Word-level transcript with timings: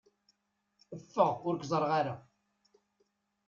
Ffeɣ 1.01 1.31
ur 1.47 1.55
k-ẓerreɣ 1.57 1.91
ara! 1.99 2.15